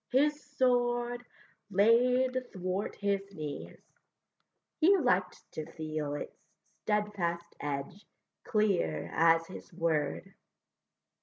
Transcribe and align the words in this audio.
his 0.11 0.43
sword 0.57 1.23
Laid 1.69 2.51
thwart 2.51 2.95
his 2.95 3.21
knees; 3.35 3.79
he 4.79 4.97
liked 4.97 5.39
to 5.51 5.71
feel 5.73 6.15
Its 6.15 6.33
steadfast 6.81 7.55
edge 7.59 8.07
clear 8.43 9.11
as 9.13 9.45
his 9.45 9.71
word. 9.71 10.33